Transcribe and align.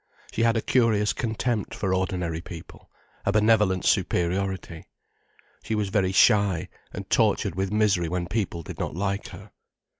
She 0.31 0.41
had 0.41 0.57
a 0.57 0.63
curious 0.63 1.13
contempt 1.13 1.75
for 1.75 1.93
ordinary 1.93 2.41
people, 2.41 2.89
a 3.23 3.31
benevolent 3.31 3.85
superiority. 3.85 4.85
She 5.61 5.75
was 5.75 5.89
very 5.89 6.11
shy, 6.11 6.69
and 6.91 7.07
tortured 7.07 7.53
with 7.53 7.71
misery 7.71 8.09
when 8.09 8.25
people 8.25 8.63
did 8.63 8.79
not 8.79 8.95
like 8.95 9.27
her. 9.27 9.51